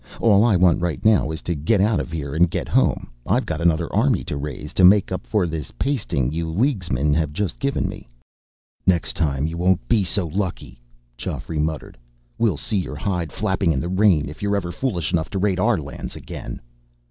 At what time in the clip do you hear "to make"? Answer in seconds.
4.73-5.11